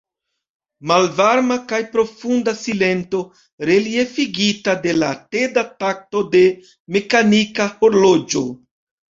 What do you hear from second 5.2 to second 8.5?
teda takto de mekanika horloĝo.